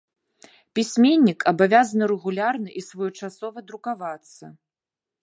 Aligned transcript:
Пісьменнік 0.77 1.39
абавязаны 1.51 2.03
рэгулярна 2.13 2.69
і 2.81 2.83
своечасова 2.89 3.59
друкавацца. 3.69 4.45